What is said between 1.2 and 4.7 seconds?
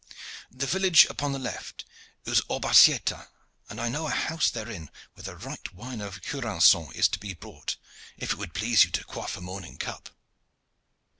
the left is Orbaiceta, and I know a house